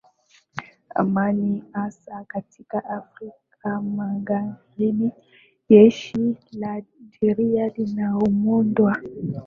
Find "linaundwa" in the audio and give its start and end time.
7.67-8.91